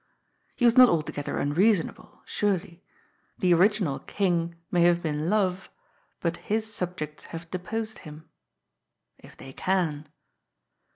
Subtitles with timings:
[0.55, 2.83] He was not al together unreasonable, surely.
[3.37, 5.69] The original King may have been Love,
[6.21, 8.27] but his subjects have deposed him.
[9.19, 10.09] If they can.